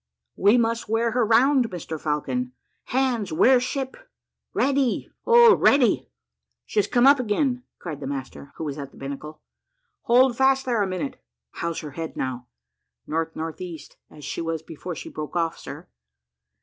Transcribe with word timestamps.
"We 0.35 0.57
must 0.57 0.89
wear 0.89 1.11
her 1.11 1.23
round, 1.23 1.69
Mr 1.69 2.01
Falcon. 2.01 2.53
Hands, 2.85 3.31
wear 3.31 3.59
ship 3.59 3.95
ready, 4.51 5.11
oh, 5.27 5.55
ready." 5.55 6.09
"She 6.65 6.79
has 6.79 6.87
come 6.87 7.05
up 7.05 7.19
again," 7.19 7.61
cried 7.77 7.99
the 7.99 8.07
master, 8.07 8.51
who 8.55 8.63
was 8.63 8.79
at 8.79 8.89
the 8.89 8.97
binnacle. 8.97 9.43
"Hold 10.05 10.35
fast 10.35 10.65
there 10.65 10.81
a 10.81 10.87
minute. 10.87 11.21
How's 11.51 11.81
her 11.81 11.91
head 11.91 12.17
now?" 12.17 12.47
"N.N.E., 13.07 13.79
as 14.09 14.25
she 14.25 14.41
was 14.41 14.63
before 14.63 14.95
she 14.95 15.07
broke 15.09 15.35
off, 15.35 15.59
sir?" 15.59 15.87